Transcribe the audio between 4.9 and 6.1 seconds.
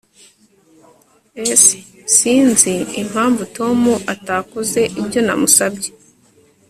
ibyo namusabye